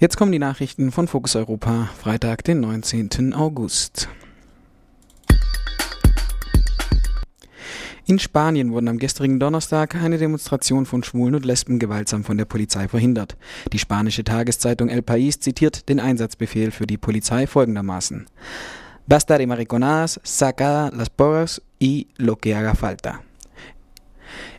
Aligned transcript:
Jetzt 0.00 0.16
kommen 0.16 0.32
die 0.32 0.40
Nachrichten 0.40 0.90
von 0.90 1.06
Fokus 1.06 1.36
Europa, 1.36 1.88
Freitag, 1.96 2.42
den 2.42 2.60
19. 2.60 3.32
August. 3.32 4.08
In 8.04 8.18
Spanien 8.18 8.72
wurden 8.72 8.88
am 8.88 8.98
gestrigen 8.98 9.38
Donnerstag 9.38 9.94
eine 9.94 10.18
Demonstration 10.18 10.84
von 10.84 11.04
Schwulen 11.04 11.36
und 11.36 11.44
Lesben 11.44 11.78
gewaltsam 11.78 12.24
von 12.24 12.36
der 12.36 12.44
Polizei 12.44 12.88
verhindert. 12.88 13.36
Die 13.72 13.78
spanische 13.78 14.24
Tageszeitung 14.24 14.88
El 14.88 15.02
País 15.02 15.38
zitiert 15.38 15.88
den 15.88 16.00
Einsatzbefehl 16.00 16.72
für 16.72 16.88
die 16.88 16.98
Polizei 16.98 17.46
folgendermaßen. 17.46 18.26
Basta 19.06 19.38
de 19.38 19.46
mariconadas, 19.46 20.20
saca 20.24 20.90
las 20.92 21.08
porras 21.08 21.62
y 21.78 22.08
lo 22.16 22.36
que 22.36 22.54
haga 22.56 22.74
falta. 22.74 23.22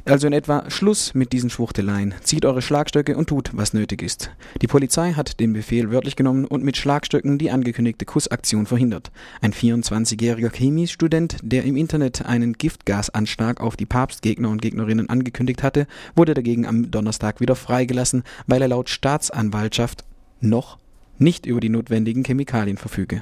Also 0.07 0.27
in 0.27 0.33
etwa 0.33 0.69
Schluss 0.69 1.15
mit 1.15 1.33
diesen 1.33 1.49
Schwuchteleien. 1.49 2.13
Zieht 2.21 2.45
eure 2.45 2.61
Schlagstöcke 2.61 3.17
und 3.17 3.27
tut, 3.27 3.49
was 3.53 3.73
nötig 3.73 4.03
ist. 4.03 4.29
Die 4.61 4.67
Polizei 4.67 5.13
hat 5.13 5.39
den 5.39 5.53
Befehl 5.53 5.91
wörtlich 5.91 6.15
genommen 6.15 6.45
und 6.45 6.63
mit 6.63 6.77
Schlagstöcken 6.77 7.39
die 7.39 7.49
angekündigte 7.49 8.05
Kussaktion 8.05 8.67
verhindert. 8.67 9.11
Ein 9.41 9.51
24-jähriger 9.51 10.55
Chemiestudent, 10.55 11.37
der 11.41 11.63
im 11.63 11.75
Internet 11.75 12.23
einen 12.23 12.53
Giftgasanschlag 12.53 13.59
auf 13.61 13.77
die 13.77 13.87
Papstgegner 13.87 14.49
und 14.49 14.61
Gegnerinnen 14.61 15.09
angekündigt 15.09 15.63
hatte, 15.63 15.87
wurde 16.15 16.35
dagegen 16.35 16.67
am 16.67 16.91
Donnerstag 16.91 17.41
wieder 17.41 17.55
freigelassen, 17.55 18.23
weil 18.45 18.61
er 18.61 18.67
laut 18.67 18.89
Staatsanwaltschaft 18.89 20.03
noch 20.39 20.77
nicht 21.17 21.45
über 21.45 21.59
die 21.59 21.69
notwendigen 21.69 22.23
Chemikalien 22.23 22.77
verfüge. 22.77 23.21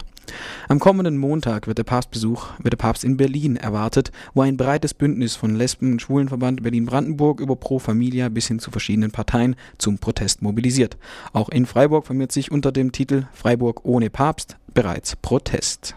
Am 0.69 0.79
kommenden 0.79 1.17
Montag 1.17 1.67
wird 1.67 1.77
der 1.77 1.83
Papstbesuch, 1.83 2.47
wird 2.59 2.73
der 2.73 2.77
Papst 2.77 3.03
in 3.03 3.17
Berlin 3.17 3.55
erwartet, 3.55 4.11
wo 4.33 4.41
ein 4.41 4.57
breites 4.57 4.93
Bündnis 4.93 5.35
von 5.35 5.55
Lesben- 5.55 5.93
und 5.93 6.01
Schwulenverband 6.01 6.63
Berlin-Brandenburg 6.63 7.39
über 7.39 7.55
Pro 7.55 7.79
Familia 7.79 8.29
bis 8.29 8.47
hin 8.47 8.59
zu 8.59 8.71
verschiedenen 8.71 9.11
Parteien 9.11 9.55
zum 9.77 9.97
Protest 9.97 10.41
mobilisiert. 10.41 10.97
Auch 11.33 11.49
in 11.49 11.65
Freiburg 11.65 12.05
formiert 12.07 12.31
sich 12.31 12.51
unter 12.51 12.71
dem 12.71 12.91
Titel 12.91 13.25
Freiburg 13.33 13.81
ohne 13.83 14.09
Papst 14.09 14.57
bereits 14.73 15.15
Protest. 15.17 15.95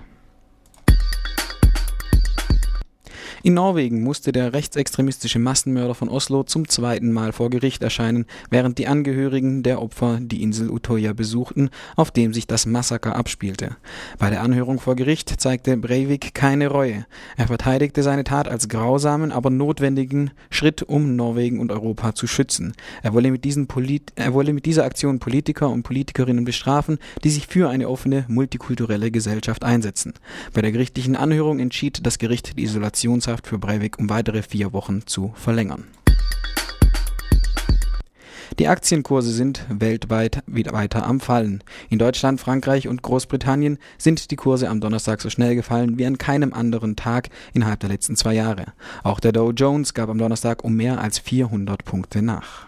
In 3.47 3.55
Norwegen 3.55 4.03
musste 4.03 4.33
der 4.33 4.55
rechtsextremistische 4.55 5.39
Massenmörder 5.39 5.95
von 5.95 6.09
Oslo 6.09 6.43
zum 6.43 6.67
zweiten 6.67 7.13
Mal 7.13 7.31
vor 7.31 7.49
Gericht 7.49 7.81
erscheinen, 7.81 8.27
während 8.51 8.77
die 8.77 8.89
Angehörigen 8.89 9.63
der 9.63 9.81
Opfer 9.81 10.19
die 10.21 10.43
Insel 10.43 10.69
Utoya 10.69 11.13
besuchten, 11.13 11.71
auf 11.95 12.11
dem 12.11 12.35
sich 12.35 12.49
das 12.49 12.67
Massaker 12.67 13.15
abspielte. 13.15 13.77
Bei 14.19 14.31
der 14.31 14.43
Anhörung 14.43 14.81
vor 14.81 14.97
Gericht 14.97 15.33
zeigte 15.41 15.77
Breivik 15.77 16.35
keine 16.35 16.67
Reue. 16.67 17.07
Er 17.37 17.47
verteidigte 17.47 18.03
seine 18.03 18.25
Tat 18.25 18.49
als 18.49 18.69
grausamen, 18.69 19.31
aber 19.31 19.51
notwendigen 19.51 20.33
Schritt, 20.51 20.83
um 20.83 21.15
Norwegen 21.15 21.61
und 21.61 21.71
Europa 21.71 22.17
zu 22.17 22.27
schützen. 22.27 22.73
Er 23.05 23.15
wolle 23.15 23.31
mit, 23.31 23.45
diesen 23.45 23.69
Polit 23.69 24.13
er 24.17 24.35
wolle 24.35 24.55
mit 24.55 24.67
dieser 24.67 24.83
Aktion 24.83 25.21
Politiker 25.21 25.71
und 25.71 25.85
Politikerinnen 25.85 26.45
bestrafen, 26.45 26.99
die 27.23 27.31
sich 27.31 27.47
für 27.47 27.71
eine 27.71 27.89
offene, 27.89 28.25
multikulturelle 28.27 29.13
Gesellschaft 29.13 29.63
einsetzen. 29.63 30.15
Bei 30.53 30.63
der 30.63 30.73
gerichtlichen 30.73 31.15
Anhörung 31.15 31.61
entschied 31.61 32.05
das 32.05 32.19
Gericht 32.19 32.59
die 32.59 32.65
Isolationshaft 32.65 33.36
Haft 33.37 33.49
für 33.49 33.59
Breivik 33.59 33.99
um 33.99 34.09
weitere 34.09 34.41
vier 34.41 34.73
Wochen 34.73 35.07
zu 35.07 35.35
verlängern. 35.35 35.85
Die 38.59 38.67
Aktienkurse 38.67 39.31
sind 39.31 39.67
weltweit 39.69 40.43
wieder 40.47 40.73
weiter 40.73 41.07
am 41.07 41.21
Fallen. 41.21 41.63
In 41.91 41.99
Deutschland, 41.99 42.41
Frankreich 42.41 42.89
und 42.89 43.03
Großbritannien 43.03 43.77
sind 43.99 44.31
die 44.31 44.37
Kurse 44.37 44.71
am 44.71 44.81
Donnerstag 44.81 45.21
so 45.21 45.29
schnell 45.29 45.55
gefallen 45.55 45.99
wie 45.99 46.07
an 46.07 46.17
keinem 46.17 46.55
anderen 46.55 46.97
Tag 46.97 47.29
innerhalb 47.53 47.81
der 47.81 47.91
letzten 47.91 48.17
zwei 48.17 48.33
Jahre. 48.33 48.73
Auch 49.03 49.21
der 49.21 49.33
Dow 49.33 49.51
Jones 49.51 49.93
gab 49.93 50.09
am 50.09 50.17
Donnerstag 50.17 50.65
um 50.65 50.75
mehr 50.75 51.03
als 51.03 51.19
400 51.19 51.85
Punkte 51.85 52.23
nach. 52.23 52.67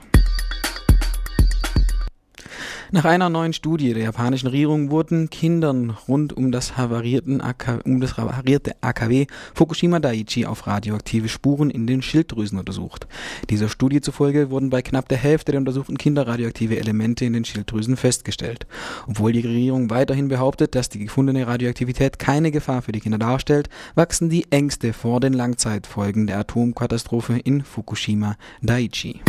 Nach 2.91 3.05
einer 3.05 3.29
neuen 3.29 3.53
Studie 3.53 3.93
der 3.93 4.05
japanischen 4.05 4.47
Regierung 4.47 4.91
wurden 4.91 5.29
Kindern 5.29 5.91
rund 6.09 6.35
um 6.35 6.51
das, 6.51 6.79
havarierten 6.79 7.43
AK, 7.43 7.83
um 7.85 8.01
das 8.01 8.17
havarierte 8.17 8.77
AKW 8.81 9.27
Fukushima 9.53 10.01
Daiichi 10.01 10.47
auf 10.47 10.67
radioaktive 10.67 11.29
Spuren 11.29 11.69
in 11.69 11.87
den 11.87 12.01
Schilddrüsen 12.01 12.59
untersucht. 12.59 13.07
Dieser 13.51 13.69
Studie 13.69 14.01
zufolge 14.01 14.51
wurden 14.51 14.71
bei 14.71 14.81
knapp 14.81 15.07
der 15.07 15.19
Hälfte 15.19 15.53
der 15.53 15.59
untersuchten 15.59 15.99
Kinder 15.99 16.27
radioaktive 16.27 16.79
Elemente 16.79 17.27
in 17.27 17.35
den 17.35 17.45
Schilddrüsen 17.45 17.99
festgestellt. 17.99 18.67
Obwohl 19.07 19.33
die 19.33 19.41
Regierung 19.41 19.91
weiterhin 19.91 20.29
behauptet, 20.29 20.75
dass 20.75 20.89
die 20.89 21.01
gefundene 21.01 21.47
Radioaktivität 21.47 22.19
keine 22.19 22.51
Gefahr 22.51 22.81
für 22.81 22.93
die 22.93 23.01
Kinder 23.01 23.19
darstellt, 23.19 23.69
wachsen 23.97 24.31
die 24.31 24.47
Ängste 24.51 24.95
vor 24.95 25.21
den 25.21 25.35
Langzeitfolgen 25.35 26.27
der 26.27 26.39
Atomkatastrophe 26.39 27.39
in 27.39 27.63
Fukushima 27.65 28.37
Daiichi. 28.63 29.21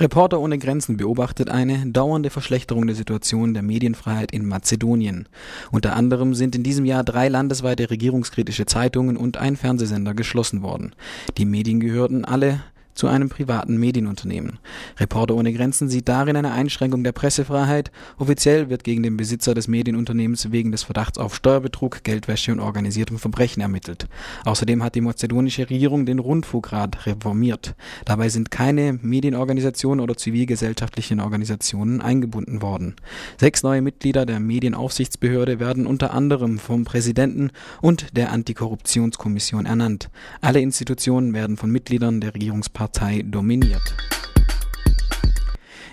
Reporter 0.00 0.38
ohne 0.38 0.58
Grenzen 0.58 0.96
beobachtet 0.96 1.50
eine 1.50 1.84
dauernde 1.86 2.30
Verschlechterung 2.30 2.86
der 2.86 2.94
Situation 2.94 3.52
der 3.52 3.64
Medienfreiheit 3.64 4.30
in 4.30 4.46
Mazedonien. 4.46 5.28
Unter 5.72 5.96
anderem 5.96 6.34
sind 6.34 6.54
in 6.54 6.62
diesem 6.62 6.84
Jahr 6.84 7.02
drei 7.02 7.28
landesweite 7.28 7.90
regierungskritische 7.90 8.66
Zeitungen 8.66 9.16
und 9.16 9.38
ein 9.38 9.56
Fernsehsender 9.56 10.14
geschlossen 10.14 10.62
worden. 10.62 10.94
Die 11.36 11.44
Medien 11.44 11.80
gehörten 11.80 12.24
alle 12.24 12.60
zu 12.98 13.06
einem 13.06 13.28
privaten 13.28 13.78
Medienunternehmen. 13.78 14.58
Reporter 14.98 15.36
ohne 15.36 15.52
Grenzen 15.52 15.88
sieht 15.88 16.08
darin 16.08 16.34
eine 16.34 16.50
Einschränkung 16.50 17.04
der 17.04 17.12
Pressefreiheit. 17.12 17.92
Offiziell 18.18 18.70
wird 18.70 18.82
gegen 18.82 19.04
den 19.04 19.16
Besitzer 19.16 19.54
des 19.54 19.68
Medienunternehmens 19.68 20.50
wegen 20.50 20.72
des 20.72 20.82
Verdachts 20.82 21.16
auf 21.16 21.36
Steuerbetrug, 21.36 22.02
Geldwäsche 22.02 22.50
und 22.50 22.58
organisiertem 22.58 23.18
Verbrechen 23.18 23.60
ermittelt. 23.60 24.08
Außerdem 24.44 24.82
hat 24.82 24.96
die 24.96 25.00
mazedonische 25.00 25.70
Regierung 25.70 26.06
den 26.06 26.18
Rundfunkrat 26.18 27.06
reformiert. 27.06 27.76
Dabei 28.04 28.30
sind 28.30 28.50
keine 28.50 28.98
Medienorganisationen 29.00 30.00
oder 30.00 30.16
zivilgesellschaftlichen 30.16 31.20
Organisationen 31.20 32.00
eingebunden 32.00 32.62
worden. 32.62 32.96
Sechs 33.36 33.62
neue 33.62 33.80
Mitglieder 33.80 34.26
der 34.26 34.40
Medienaufsichtsbehörde 34.40 35.60
werden 35.60 35.86
unter 35.86 36.12
anderem 36.12 36.58
vom 36.58 36.84
Präsidenten 36.84 37.52
und 37.80 38.16
der 38.16 38.32
Antikorruptionskommission 38.32 39.66
ernannt. 39.66 40.10
Alle 40.40 40.60
Institutionen 40.60 41.32
werden 41.32 41.56
von 41.56 41.70
Mitgliedern 41.70 42.20
der 42.20 42.34
Regierungspartei 42.34 42.87
Partei 42.88 43.22
dominiert. 43.22 43.94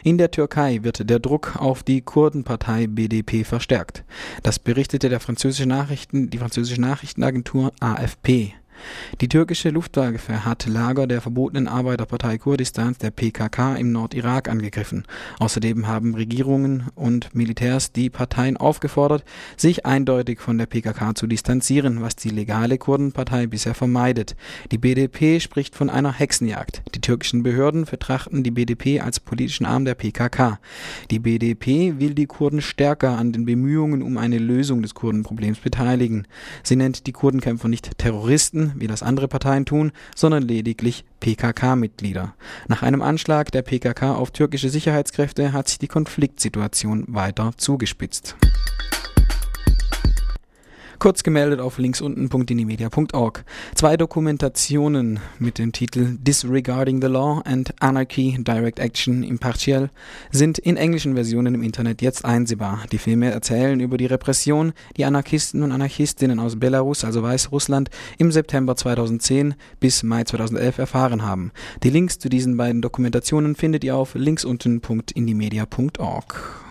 In 0.06 0.18
der 0.18 0.32
Türkei 0.32 0.80
wird 0.84 1.10
der 1.10 1.20
Druck 1.20 1.58
auf 1.58 1.84
die 1.84 2.02
Kurdenpartei 2.02 2.88
BDP 2.88 3.44
verstärkt. 3.44 4.06
Das 4.44 4.60
berichtete 4.60 5.10
der 5.10 5.20
französische 5.20 5.68
Nachrichten, 5.68 6.30
die 6.30 6.38
französische 6.38 6.80
Nachrichtenagentur 6.80 7.74
AFP. 7.82 8.54
Die 9.22 9.30
türkische 9.30 9.70
Luftwaffe 9.70 10.46
hat 10.46 10.66
Lager 10.66 11.08
der 11.08 11.22
verbotenen 11.22 11.68
Arbeiterpartei 11.68 12.38
Kurdistans, 12.38 12.98
der 12.98 13.12
PKK, 13.12 13.76
im 13.76 13.92
Nordirak 13.92 14.50
angegriffen. 14.50 15.06
Außerdem 15.40 15.88
haben 15.88 16.16
Regierungen 16.16 16.86
und 16.96 17.34
Militärs 17.34 17.92
die 17.92 18.10
Parteien 18.10 18.58
aufgefordert, 18.58 19.24
sich 19.58 19.86
eindeutig 19.86 20.40
von 20.40 20.58
der 20.58 20.66
PKK 20.66 21.16
zu 21.16 21.28
distanzieren, 21.28 22.02
was 22.02 22.16
die 22.16 22.30
legale 22.30 22.78
Kurdenpartei 22.78 23.48
bisher 23.48 23.74
vermeidet. 23.74 24.36
Die 24.72 24.78
BDP 24.78 25.40
spricht 25.40 25.76
von 25.76 25.90
einer 25.90 26.12
Hexenjagd. 26.12 26.84
Die 26.94 27.02
türkischen 27.02 27.44
Behörden 27.44 27.86
betrachten 27.86 28.44
die 28.44 28.52
BDP 28.52 29.00
als 29.00 29.20
politischen 29.20 29.66
Arm 29.66 29.86
der 29.86 29.96
PKK. 29.96 30.60
Die 31.12 31.20
BDP 31.20 32.00
will 32.00 32.14
die 32.14 32.26
Kurden 32.26 32.62
stärker 32.62 33.18
an 33.18 33.32
den 33.32 33.46
Bemühungen 33.46 34.02
um 34.02 34.18
eine 34.18 34.38
Lösung 34.38 34.82
des 34.82 34.94
Kurdenproblems 34.94 35.60
beteiligen. 35.60 36.28
Sie 36.64 36.76
nennt 36.76 37.08
die 37.08 37.12
Kurdenkämpfer 37.12 37.68
nicht 37.68 37.98
Terroristen, 37.98 38.65
wie 38.76 38.88
das 38.88 39.04
andere 39.04 39.28
Parteien 39.28 39.66
tun, 39.66 39.92
sondern 40.16 40.44
lediglich 40.44 41.06
PKK-Mitglieder. 41.20 42.34
Nach 42.68 42.82
einem 42.82 43.02
Anschlag 43.02 43.52
der 43.52 43.62
PKK 43.62 44.16
auf 44.16 44.32
türkische 44.32 44.70
Sicherheitskräfte 44.70 45.54
hat 45.54 45.68
sich 45.68 45.80
die 45.80 45.88
Konfliktsituation 45.88 47.06
weiter 47.08 47.52
zugespitzt. 47.58 48.36
Kurz 51.06 51.22
gemeldet 51.22 51.60
auf 51.60 51.78
linksunten.dinimedia.org. 51.78 53.46
Zwei 53.76 53.96
Dokumentationen 53.96 55.20
mit 55.38 55.60
dem 55.60 55.72
Titel 55.72 56.18
Disregarding 56.20 57.00
the 57.00 57.08
Law 57.08 57.44
and 57.46 57.80
Anarchy 57.80 58.36
Direct 58.40 58.80
Action 58.80 59.22
Impartial 59.22 59.92
sind 60.32 60.58
in 60.58 60.78
englischen 60.78 61.14
Versionen 61.14 61.54
im 61.54 61.62
Internet 61.62 62.02
jetzt 62.02 62.26
einsehbar. 62.26 62.86
Die 62.92 62.98
Filme 62.98 63.30
erzählen 63.30 63.80
über 63.82 63.98
die 63.98 64.08
Repression, 64.08 64.74
die 64.98 65.06
Anarchisten 65.06 65.62
und 65.62 65.72
Anarchistinnen 65.72 66.40
aus 66.40 66.60
Belarus, 66.60 67.06
also 67.06 67.22
Weißrussland, 67.22 67.92
im 68.18 68.32
September 68.32 68.76
2010 68.76 69.54
bis 69.80 70.02
Mai 70.02 70.24
2011 70.24 70.80
erfahren 70.80 71.22
haben. 71.22 71.52
Die 71.84 71.92
Links 71.92 72.18
zu 72.18 72.30
diesen 72.30 72.58
beiden 72.58 72.82
Dokumentationen 72.82 73.54
findet 73.54 73.84
ihr 73.84 73.96
auf 73.96 74.16
linksunten.indimedia.org. 74.16 76.65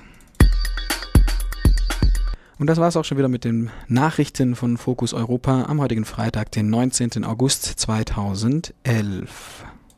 Und 2.59 2.69
das 2.69 2.79
war 2.79 2.89
es 2.89 2.97
auch 2.97 3.05
schon 3.05 3.19
wieder 3.19 3.29
mit 3.29 3.45
den 3.45 3.71
Nachrichten 3.89 4.55
von 4.55 4.77
Fokus 4.77 5.13
Europa 5.13 5.65
am 5.65 5.81
heutigen 5.81 6.05
Freitag, 6.05 6.53
den 6.53 6.71
19. 6.71 7.25
August 7.25 7.65
2011. 7.65 9.65